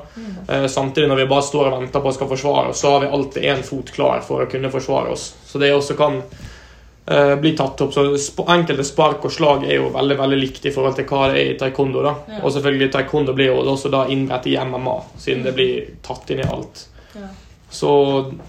Eh, 0.48 0.66
samtidig 0.66 1.08
når 1.08 1.16
vi 1.16 1.26
bare 1.26 1.42
står 1.42 1.66
og 1.68 1.80
venter 1.82 2.00
på 2.00 2.08
å 2.08 2.14
skal 2.14 2.28
forsvare 2.28 2.68
oss, 2.70 2.80
så 2.80 2.90
har 2.94 3.00
vi 3.04 3.06
alltid 3.12 3.42
én 3.44 3.62
fot 3.62 3.92
klar 3.92 4.20
for 4.22 4.42
å 4.42 4.50
kunne 4.50 4.70
forsvare 4.72 5.12
oss. 5.12 5.34
Så 5.46 5.58
det 5.60 5.70
også 5.74 5.94
kan 5.96 6.22
eh, 7.10 7.34
bli 7.40 7.52
tatt 7.56 7.80
opp. 7.80 7.94
Så 7.94 8.04
enkelte 8.46 8.86
spark 8.86 9.24
og 9.26 9.34
slag 9.34 9.66
er 9.68 9.80
jo 9.80 9.90
veldig 9.94 10.16
veldig 10.20 10.38
likt 10.40 10.66
i 10.66 10.74
forhold 10.74 10.96
til 10.98 11.08
hva 11.10 11.30
det 11.30 11.42
er 11.42 11.52
i 11.52 11.58
taekwondo. 11.60 12.04
da. 12.06 12.14
Ja. 12.28 12.42
Og 12.42 12.54
selvfølgelig 12.56 12.92
taekwondo 12.94 13.36
blir 13.36 13.52
jo 13.52 13.60
også 13.74 13.92
da 13.92 14.06
innbrett 14.08 14.50
i 14.50 14.56
MMA, 14.58 14.96
siden 15.18 15.44
det 15.46 15.56
blir 15.58 15.94
tatt 16.06 16.30
inn 16.30 16.44
i 16.44 16.48
alt. 16.48 16.86
Ja. 17.14 17.32
Så 17.70 17.90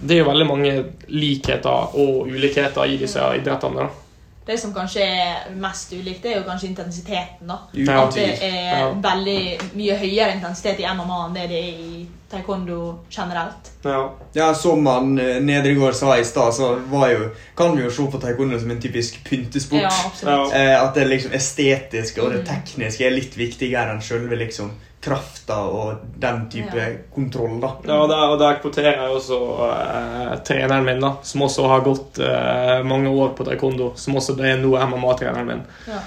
det 0.02 0.16
er 0.16 0.24
jo 0.24 0.30
veldig 0.32 0.48
mange 0.50 0.78
likheter 1.14 1.98
og 2.02 2.30
ulikheter 2.30 2.90
i 2.90 2.98
disse 3.02 3.26
idrettene. 3.38 3.86
da. 3.86 4.01
Det 4.46 4.56
som 4.60 4.72
kanskje 4.74 5.04
er 5.06 5.52
mest 5.56 5.92
ulikt, 5.94 6.24
det 6.24 6.32
er 6.32 6.40
jo 6.40 6.48
kanskje 6.48 6.68
intensiteten. 6.72 7.48
da. 7.48 7.60
Ja, 7.74 8.08
At 8.08 8.14
det 8.16 8.40
er 8.44 8.80
Ja. 8.80 8.88
veldig 8.94 9.60
mye 9.76 9.98
høyere 9.98 10.34
intensitet 10.36 10.80
i 10.80 10.84
MMA 10.96 11.26
enn 11.28 11.34
det 11.34 11.50
det 11.50 11.60
er 11.60 11.78
i 11.78 12.08
taekwondo 12.32 12.98
generelt. 13.12 13.70
Ja. 13.84 14.10
Ja, 14.34 14.54
som 14.54 14.86
han 14.86 15.20
eh, 15.20 15.40
Nedregård 15.42 15.94
sa 15.96 16.18
i 16.18 16.24
stad, 16.24 16.54
så 16.54 16.76
var 16.90 17.10
jo, 17.10 17.30
kan 17.58 17.76
vi 17.78 17.84
jo 17.84 17.90
se 17.92 18.04
på 18.12 18.20
taekwondo 18.22 18.60
som 18.60 18.72
en 18.72 18.82
typisk 18.82 19.24
pyntesport. 19.30 19.82
Ja, 19.82 19.90
absolutt. 20.06 20.54
Eh, 20.54 20.84
at 20.84 20.96
det 20.96 21.08
liksom 21.08 21.34
estetiske 21.34 22.22
og 22.24 22.32
det 22.34 22.46
tekniske 22.48 23.06
er 23.06 23.12
litt 23.12 23.38
viktigere 23.38 23.92
enn 23.92 24.02
selve 24.02 24.36
liksom 24.36 24.72
krafta 25.02 25.56
og 25.66 25.96
den 26.22 26.44
type 26.50 26.78
Ja. 26.78 26.90
kontroll, 27.16 27.60
da. 27.62 27.72
Ja, 27.88 27.96
og 28.04 28.10
der, 28.10 28.26
og 28.30 28.40
der 28.40 28.60
kvoterer 28.62 29.00
jeg 29.02 29.16
også 29.16 29.40
eh, 29.68 30.36
treneren 30.46 30.86
min, 30.86 31.00
da, 31.02 31.14
som 31.26 31.42
også 31.48 31.68
har 31.68 31.82
gått 31.86 32.20
eh, 32.20 32.84
mange 32.86 33.10
år 33.10 33.34
på 33.38 33.44
taekwondo. 33.48 33.92
Som 33.96 34.16
også 34.22 34.38
er 34.46 34.58
nå 34.62 34.76
MMA-treneren 34.78 35.48
min. 35.48 35.64
Ja. 35.88 36.00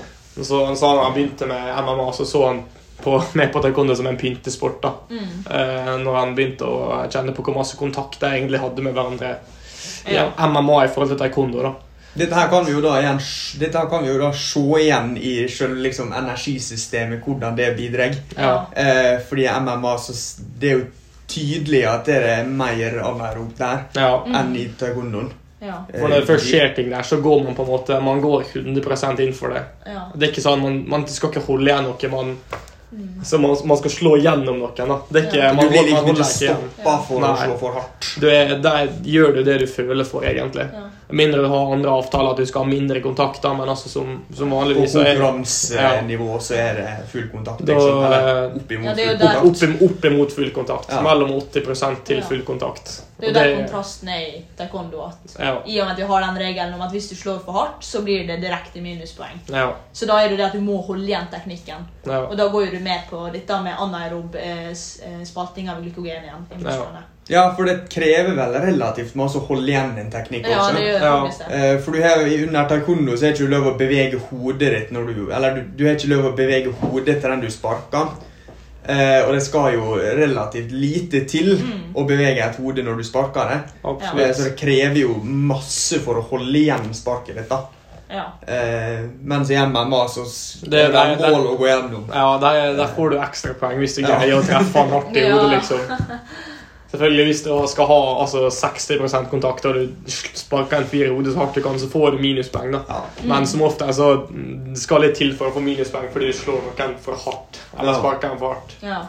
Så 0.43 0.65
han 0.67 0.77
sa 0.77 0.95
da 0.97 1.03
han 1.09 1.15
begynte 1.15 1.47
med 1.47 1.75
MMA, 1.85 2.13
så 2.13 2.25
så 2.27 2.47
han 2.47 2.63
på, 3.03 3.23
med 3.35 3.53
på 3.53 3.61
taekwondo 3.63 3.95
som 3.99 4.07
en 4.07 4.17
pyntesport. 4.17 4.81
da. 4.83 4.93
Mm. 5.11 5.45
Eh, 5.51 5.97
når 6.05 6.15
han 6.21 6.35
begynte 6.35 6.65
å 6.71 7.03
kjenne 7.11 7.35
på 7.35 7.43
hvor 7.43 7.55
masse 7.59 7.77
kontakt 7.77 8.23
jeg 8.23 8.41
egentlig 8.41 8.61
hadde 8.63 8.83
med 8.83 8.95
hverandre. 8.95 9.35
i 10.07 10.15
Ja. 10.15 10.31
MMA 10.39 10.85
i 10.85 10.89
forhold 10.89 11.11
til 11.11 11.19
taekwondo. 11.19 11.63
da. 11.63 11.75
Dette 12.15 12.35
her 12.35 12.49
kan 12.49 12.67
vi 12.67 12.73
jo 12.73 12.81
da 12.83 12.95
igjen 13.01 13.19
Dette 13.59 13.81
her 13.81 13.89
kan 13.91 14.05
vi 14.05 14.13
jo 14.13 14.19
da 14.21 14.31
se 14.39 14.61
igjen 14.81 15.17
i 15.19 15.33
selve 15.51 15.83
liksom 15.83 16.13
energisystemet, 16.15 17.25
hvordan 17.27 17.57
det 17.59 17.73
bidrar. 17.77 18.15
Ja. 18.37 18.67
Eh, 18.71 19.17
fordi 19.29 19.49
MMA 19.61 19.97
så 19.99 20.15
Det 20.61 20.71
er 20.71 20.79
jo 20.79 20.85
tydelig 21.27 21.81
at 21.89 22.05
det 22.07 22.21
er 22.21 22.45
mer 22.45 23.01
anaerobt 23.03 23.59
der 23.59 23.89
Ja. 23.99 24.13
Enn 24.27 24.55
i 24.57 24.69
taekwondoen. 24.79 25.33
Ja. 25.65 25.79
For 25.89 26.09
når 26.09 26.21
det 26.21 26.29
først 26.29 26.47
skjer 26.51 26.75
ting 26.77 26.91
der, 26.93 27.03
så 27.03 27.17
går 27.25 27.45
man 27.45 27.55
på 27.57 27.65
en 27.65 27.71
måte 27.71 28.01
Man 28.01 28.21
går 28.21 28.45
100 28.53 29.23
inn 29.25 29.33
for 29.33 29.55
det. 29.55 29.65
Ja. 29.87 30.07
Det 30.15 30.29
er 30.29 30.33
ikke 30.33 30.45
sånn, 30.45 30.63
Man, 30.63 30.83
man 30.89 31.07
skal 31.09 31.33
ikke 31.33 31.47
holde 31.47 31.71
igjen 31.71 31.89
noe. 31.89 32.11
Man, 32.13 32.37
Mm. 32.95 33.25
så 33.25 33.39
man, 33.39 33.57
man 33.65 33.77
skal 33.81 33.91
slå 33.91 34.17
gjennom 34.23 34.59
noen. 34.61 34.89
da. 34.89 34.99
Det 35.09 35.21
er 35.21 35.29
ikke, 35.29 35.37
Ja. 35.43 35.53
Du 35.53 35.69
blir 35.69 35.87
liksom 35.89 36.11
ikke 36.15 36.25
stoppa 36.25 36.99
for 37.09 37.27
å 37.27 37.37
slå 37.37 37.57
for 37.59 37.73
hardt. 37.79 38.11
Du 38.21 38.29
er, 38.31 38.59
der 38.63 38.89
gjør 39.03 39.35
du 39.35 39.43
det 39.43 39.59
du 39.65 39.67
føler 39.67 40.05
for, 40.07 40.23
egentlig. 40.23 40.69
Ja. 40.73 40.85
Mindre 41.15 41.43
du 41.43 41.49
har 41.49 41.73
andre 41.75 41.91
avtaler, 41.91 42.31
at 42.31 42.37
du 42.37 42.47
skal 42.47 42.65
ha 42.65 42.69
mindre 42.71 43.01
kontakter, 43.05 43.53
men 43.55 43.69
altså 43.69 43.89
som, 43.89 44.15
som 44.35 44.51
På 44.51 44.57
vanligvis 44.63 44.93
så 44.95 45.03
er 45.03 45.19
konkurransenivå 45.19 46.39
så 46.41 46.55
er 46.59 46.79
det 46.79 46.89
full 47.13 47.29
kontakt. 47.33 47.61
Da, 47.67 47.75
Liksom, 47.75 48.61
oppimot 48.61 48.87
Ja, 48.87 48.95
det 48.95 49.09
full 49.09 49.19
kontakt. 49.19 49.65
opp, 49.83 49.91
opp 49.91 50.05
imot 50.05 50.33
full 50.33 50.51
kontakt. 50.51 50.89
Ja. 50.91 51.03
Mellom 51.03 51.31
80 51.41 52.05
til 52.05 52.23
full 52.23 52.43
kontakt. 52.43 53.03
Det 53.19 53.29
er 53.29 53.31
jo 53.31 53.35
der 53.35 53.57
kontrasten 53.63 54.09
er 54.09 54.21
i 54.27 54.45
taekwondo. 54.59 55.05
at 55.07 55.37
ja, 55.39 55.53
I 55.67 55.81
og 55.81 55.87
med 55.87 55.93
at 55.93 55.99
vi 55.99 56.03
har 56.11 56.21
den 56.27 56.39
regelen 56.43 56.75
om 56.75 56.81
at 56.83 56.91
hvis 56.91 57.09
du 57.09 57.15
slår 57.15 57.39
for 57.45 57.53
hardt, 57.53 57.85
så 57.85 58.03
blir 58.03 58.27
det 58.27 58.41
direkte 58.43 58.81
minuspoeng. 58.81 59.39
ja, 59.51 59.73
Så 59.93 60.07
da 60.07 60.19
er 60.19 60.29
det 60.29 60.39
det 60.39 60.47
at 60.47 60.53
du 60.53 60.61
må 60.61 60.81
holde 60.83 61.07
igjen 61.07 61.29
teknikken. 61.31 61.87
ja. 62.07 62.19
Og 62.27 62.37
da 62.37 62.49
går 62.49 62.65
jo 62.67 62.71
du 62.79 62.81
med 62.83 63.01
på 63.11 63.33
dette 63.33 63.61
med 63.63 63.73
anaerob 63.79 64.35
eh, 64.35 64.69
eh, 64.71 65.25
spalting 65.25 65.69
av 65.71 65.83
glykogen 65.83 66.25
igjen. 66.25 67.05
Ja, 67.29 67.55
for 67.57 67.65
det 67.65 67.89
krever 67.89 68.35
vel 68.37 68.53
relativt 68.61 69.15
masse 69.15 69.39
å 69.39 69.47
holde 69.47 69.71
igjen 69.73 69.95
en 69.99 70.11
teknikk 70.11 70.45
Ja, 70.47 70.59
også. 70.59 70.75
det 70.75 70.83
gjør 70.85 71.01
Ja. 71.01 71.15
faktisk 71.25 71.49
det. 71.49 71.63
Eh, 71.75 71.79
For 71.81 71.93
du 71.93 72.03
har, 72.03 72.19
Under 72.49 72.69
taekwondo 72.69 73.17
så 73.17 73.25
er 73.27 73.33
det 73.33 73.41
ikke 73.41 73.51
lov 73.51 73.67
å 73.67 73.79
bevege 73.79 74.19
hodet 74.19 74.71
ditt 74.75 74.91
når 74.93 75.15
du 75.15 75.33
Eller 75.33 75.55
du, 75.55 75.63
du 75.63 75.87
har 75.87 75.95
ikke 75.95 76.09
lov 76.09 76.25
å 76.33 76.37
bevege 76.37 76.73
hodet 76.73 77.21
til 77.21 77.31
den 77.31 77.41
du 77.41 77.51
sparker. 77.51 78.09
Eh, 78.87 79.23
og 79.27 79.33
det 79.33 79.43
skal 79.43 79.73
jo 79.75 79.95
relativt 79.97 80.71
lite 80.73 81.25
til 81.29 81.55
Mm. 81.57 81.95
å 81.95 82.05
bevege 82.07 82.43
et 82.45 82.57
hode 82.57 82.83
når 82.85 82.97
du 82.99 83.03
sparker 83.05 83.49
det. 83.49 83.61
Eh, 83.83 83.91
Absolutt. 83.91 84.37
så 84.37 84.45
det 84.45 84.57
krever 84.59 85.01
jo 85.01 85.15
masse 85.25 86.01
for 86.05 86.15
å 86.21 86.23
holde 86.29 86.59
igjen 86.59 86.93
sparket 86.95 87.37
ditt. 87.37 87.49
da. 87.49 87.63
Ja. 88.11 88.25
Eh, 88.47 89.07
mens 89.23 89.51
i 89.51 89.55
MMA 89.57 90.07
så 90.09 90.25
Det- 90.71 90.85
er 90.95 91.17
det 91.17 91.19
mål 91.33 91.47
å 91.47 91.59
gå 91.59 91.67
gjennom. 91.67 92.05
Ja, 92.13 92.39
der, 92.39 92.77
der 92.77 92.87
får 92.97 93.11
du 93.11 93.17
ekstrapoeng 93.17 93.79
hvis 93.79 93.95
du 93.97 94.03
Ja. 94.03 94.19
greier 94.19 94.35
å 94.39 94.43
treffe 94.43 94.73
han 94.79 94.91
hardt 94.91 95.17
i 95.17 95.31
hodet, 95.31 95.51
liksom. 95.59 95.81
Selvfølgelig, 96.95 97.25
hvis 97.27 97.41
du 97.43 97.51
skal 97.67 97.89
ha 97.91 97.97
altså, 98.23 98.45
60% 98.55 99.25
kontakt 99.33 99.65
og 99.67 99.75
du 99.75 100.13
sparker 100.39 100.77
en 100.79 100.87
fyr 100.87 101.09
i 101.09 101.11
hodet 101.11 101.33
så 101.35 101.41
hardt 101.43 101.57
du 101.59 101.63
kan, 101.65 101.79
så 101.83 101.89
får 101.91 102.15
du 102.15 102.21
minuspoeng. 102.23 102.71
da. 102.77 102.85
Ja. 102.89 103.01
Men 103.33 103.47
som 103.51 103.65
ofte 103.67 103.89
så 103.97 104.13
mm, 104.31 104.77
skal 104.79 105.03
litt 105.03 105.19
til 105.19 105.35
for 105.35 105.51
å 105.51 105.57
få 105.57 105.63
minuspoeng 105.65 106.07
fordi 106.15 106.31
du 106.31 106.39
slår 106.39 106.63
noen 106.69 106.95
for 107.03 107.19
hardt. 107.27 107.59
Eller 107.81 107.99
sparker 107.99 108.31
en 108.31 108.39
for 108.39 108.55
hardt. 108.55 108.77
ja. 108.87 109.03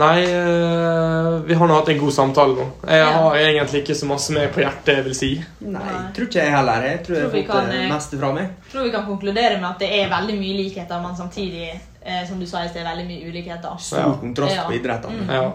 Nei, 0.00 0.20
eh, 0.22 1.40
vi 1.44 1.54
har 1.58 1.66
nå 1.68 1.74
hatt 1.74 1.88
en 1.90 1.98
god 1.98 2.12
samtale 2.14 2.54
nå. 2.54 2.66
Jeg 2.86 2.98
Ja. 3.00 3.10
har 3.10 3.34
egentlig 3.36 3.80
ikke 3.82 3.94
så 3.98 4.06
masse 4.06 4.30
mer 4.32 4.46
på 4.54 4.60
hjertet, 4.62 4.94
jeg 4.96 5.04
vil 5.04 5.14
si. 5.18 5.30
Nei, 5.60 5.96
tror 6.14 6.28
ikke 6.28 6.44
jeg 6.44 6.52
heller. 6.54 6.82
Jeg 6.86 7.02
tror, 7.04 7.16
Tror 7.16 7.16
jeg 7.16 7.24
har 7.24 7.34
fått 7.34 7.50
kan, 7.50 7.70
det 7.70 7.80
eh, 7.80 7.88
meste 7.90 8.18
fra 8.20 8.32
meg. 8.32 8.48
Tror 8.70 8.84
vi 8.86 8.90
kan 8.94 9.06
konkludere 9.06 9.58
med 9.60 9.68
at 9.70 9.78
det 9.82 9.90
er 9.98 10.08
veldig 10.14 10.36
mye 10.38 10.56
likheter, 10.62 11.02
men 11.02 11.16
samtidig, 11.18 11.80
eh, 12.02 12.28
som 12.28 12.40
du 12.40 12.46
sa 12.46 12.64
i 12.64 12.68
sted, 12.68 12.84
veldig 12.84 13.06
mye 13.06 13.28
ulikheter. 13.30 13.76
Stor 13.78 13.98
Ja. 13.98 14.12
kontrast 14.20 14.54
Ja. 14.56 14.64
på 14.66 14.72
idrettene. 14.74 15.22
Mm. 15.26 15.34
Ja. 15.34 15.52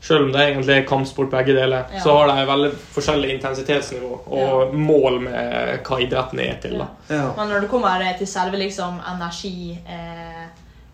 Selv 0.00 0.24
om 0.26 0.32
det 0.32 0.40
egentlig 0.40 0.76
er 0.76 0.82
kampsport 0.86 1.30
begge 1.30 1.54
deler, 1.56 1.84
Ja. 1.94 2.00
så 2.04 2.12
har 2.16 2.26
de 2.28 2.46
veldig 2.46 2.72
forskjellig 2.94 3.30
intensitetsnivå 3.38 4.18
og 4.26 4.74
mål 4.74 5.20
med 5.20 5.78
hva 5.82 5.98
idretten 6.00 6.40
er 6.40 6.58
til. 6.60 6.78
da. 6.78 6.86
Ja. 7.08 7.32
Men 7.36 7.48
når 7.48 7.60
det 7.60 7.70
kommer 7.70 8.00
eh, 8.02 8.18
til 8.18 8.26
selve 8.26 8.56
liksom, 8.58 9.00
energi, 9.14 9.78
eh, 9.88 10.48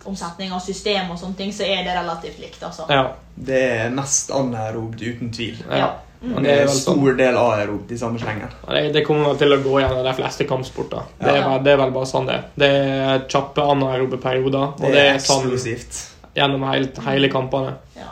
omsetning 0.07 0.53
av 0.53 0.61
system 0.61 1.11
og 1.11 1.19
sånne 1.19 1.37
ting, 1.37 1.51
så 1.53 1.63
er 1.65 1.83
det 1.85 1.97
relativt 1.97 2.39
likt. 2.39 2.63
altså. 2.63 2.87
Ja. 2.89 3.09
Det 3.37 3.63
er 3.81 3.91
nest 3.91 4.31
anaerobt, 4.31 5.01
uten 5.03 5.33
tvil. 5.33 5.57
ja. 5.71 5.91
Ja. 6.23 6.29
Men 6.35 6.43
Det 6.45 6.51
er 6.53 6.57
er 6.59 6.63
en 6.63 6.69
sånn. 6.69 6.99
stor 6.99 7.15
del 7.17 7.37
aerobt 7.37 7.91
i 7.93 7.97
samme 7.97 8.19
slengen. 8.21 8.49
Ja, 8.69 8.73
Det, 8.75 8.93
det 8.93 9.07
kommer 9.07 9.39
til 9.39 9.53
å 9.53 9.63
gå 9.63 9.81
gjennom 9.81 10.05
de 10.05 10.13
fleste 10.13 10.45
kampsporter. 10.47 11.03
Det, 11.19 11.29
er, 11.29 11.37
Ja. 11.37 11.49
vel- 11.49 11.63
det 11.65 11.73
er 11.73 11.77
vel 11.77 11.91
bare 11.91 12.05
sånn 12.07 12.27
det 12.27 12.35
er. 12.35 12.45
Det 12.59 12.71
er 12.71 13.19
kjappe 13.29 13.63
anaerobe 13.63 14.19
perioder, 14.21 14.59
og 14.75 14.81
Det 14.81 14.93
det 14.93 15.07
er 15.09 15.15
eksklusivt 15.15 15.93
sånn 15.93 16.35
gjennom 16.37 16.63
hele, 16.71 16.89
hele 17.07 17.29
kampene. 17.29 17.75
Ja. 17.97 18.03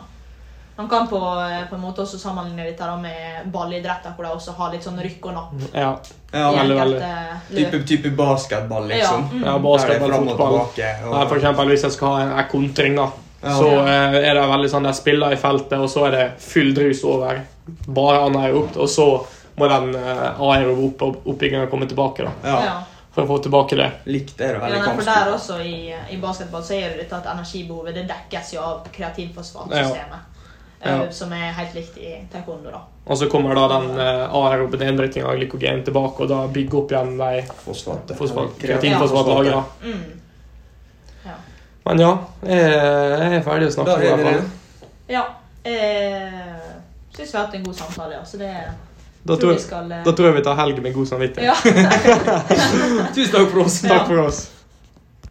Man 0.79 0.88
kan 0.88 1.09
på, 1.09 1.17
eh, 1.19 1.67
på 1.69 1.75
en 1.75 1.81
måte 1.83 1.99
også 2.07 2.17
sammenligne 2.19 2.65
dette 2.65 2.97
med 3.03 3.53
ballidretter, 3.53 4.15
hvor 4.17 4.23
de 4.25 4.31
også 4.31 4.53
har 4.57 4.73
litt 4.73 4.83
sånn 4.85 4.99
rykk 5.03 5.27
og 5.27 5.35
napp 5.35 5.75
Ja, 5.75 5.97
Ja, 6.33 6.53
veldig, 6.53 6.77
veldig, 6.79 7.03
enkelte 7.03 7.87
type, 7.87 7.87
type 8.03 8.17
basketball, 8.17 8.88
Ja, 8.88 8.97
liksom. 8.97 9.31
mm. 9.33 9.45
ja 9.45 9.59
basketball, 9.59 10.11
er 10.11 10.15
og 10.21 10.29
fotball. 10.29 10.67
tilbake. 10.75 11.11
Nei, 11.11 11.27
for 11.27 11.37
eksempel 11.37 11.67
hvis 11.69 11.83
jeg 11.83 11.93
skal 11.93 12.09
ha 12.09 12.21
en, 12.23 12.38
en 12.38 12.45
kontring, 12.49 12.95
da, 12.97 13.11
Ja. 13.42 13.52
så 13.59 13.68
eh, 13.87 14.14
er 14.28 14.35
det 14.35 14.47
veldig 14.50 14.71
sånn 14.71 14.87
de 14.88 14.92
spiller 14.99 15.33
i 15.33 15.37
feltet, 15.38 15.78
og 15.78 15.90
så 15.90 16.07
er 16.09 16.11
det 16.16 16.26
full 16.42 16.73
drus 16.75 17.04
over. 17.07 17.40
Bare 17.87 18.21
anaerobt, 18.26 18.76
og 18.76 18.88
så 18.90 19.09
må 19.59 19.68
den 19.71 19.95
eh, 19.95 20.40
aerobe 20.40 20.87
opp, 20.88 21.02
opp, 21.02 21.26
oppbygginga 21.35 21.66
komme 21.71 21.87
tilbake, 21.90 22.25
da. 22.26 22.33
ja. 22.45 22.61
Ja. 22.68 22.78
For 23.18 23.25
å 23.25 23.30
få 23.33 23.38
tilbake 23.42 23.75
det. 23.75 23.87
Likt 24.07 24.40
er 24.40 24.52
det 24.52 24.59
Ja, 24.59 24.61
veldig 24.62 24.78
ja, 24.78 24.90
for 24.95 25.07
der 25.09 25.30
også 25.35 25.54
i, 25.64 25.95
i 26.14 26.18
basketball 26.23 26.62
så 26.62 26.75
er 26.76 26.92
det 26.92 27.00
dette 27.00 27.16
at 27.18 27.26
energibehovet 27.33 27.97
det 27.97 28.04
dekkes 28.07 28.52
jo 28.54 28.61
av 28.62 28.85
kreatinfosfatsystemet. 28.95 30.37
Ja. 30.85 30.92
eh, 30.92 31.11
Som 31.11 31.33
er 31.35 31.49
helt 31.57 31.75
likt 31.75 31.97
i 31.99 32.12
taekwondo. 32.30 32.71
da. 32.71 32.83
Og 33.09 33.18
så 33.18 33.26
kommer 33.33 33.54
da 33.59 33.64
den 33.73 33.88
uh, 33.99 34.35
aerobe 34.38 34.78
nedbrytinga 34.78 35.26
av 35.33 35.38
glykogen 35.40 35.83
tilbake, 35.87 36.23
og 36.23 36.28
da 36.30 36.42
bygger 36.52 36.78
opp 36.83 36.92
igjen 36.95 37.14
de 37.18 37.42
Fosfat. 37.64 38.12
fosfat, 38.18 38.52
Kreatin- 38.61 38.92
kreatinfosfatlagrene. 38.92 39.62
Mm. 39.83 40.21
Ja. 41.25 41.35
Men 41.88 42.02
ja, 42.02 42.11
jeg, 42.45 43.38
er 43.38 43.45
ferdig 43.47 43.71
å 43.71 43.75
snakke. 43.78 43.95
Da 43.97 44.02
i 44.04 44.11
er 44.12 44.18
vi 44.21 44.25
det. 44.28 44.88
ja 45.09 45.23
eh, 45.64 46.66
Syns 47.16 47.33
vi 47.33 47.38
har 47.38 47.47
hatt 47.47 47.57
en 47.57 47.64
god 47.64 47.78
samtale, 47.78 48.18
ja. 48.18 48.25
Så 48.28 48.37
det 48.37 48.50
Da 49.23 49.37
tror 49.37 49.40
tror, 49.40 49.54
vi 49.54 49.62
skal 49.62 49.92
eh, 49.92 50.04
da 50.04 50.12
tror 50.12 50.28
jeg 50.28 50.37
vi 50.37 50.45
tar 50.45 50.59
helg 50.61 50.83
med 50.85 50.95
god 50.95 51.09
samvittighet. 51.09 51.49
ja. 51.49 51.57
Tusen 53.16 53.33
takk 53.33 53.49
for 53.54 53.64
oss. 53.64 53.80
Takk 53.88 54.07
for 54.11 54.21
oss. 54.26 54.42